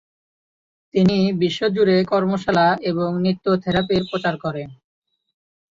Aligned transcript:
তিনি 0.93 1.17
বিশ্বজুড়ে 1.41 1.97
কর্মশালা 2.03 2.67
এবং 2.83 3.09
নৃত্য 3.21 3.45
থেরাপির 3.63 4.03
প্রচার 4.11 4.35
করেন। 4.37 4.69